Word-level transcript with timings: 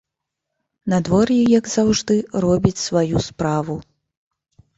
Надвор'е, 0.93 1.37
як 1.59 1.69
заўжды, 1.75 2.17
робіць 2.47 2.83
сваю 2.87 3.23
справу. 3.29 3.79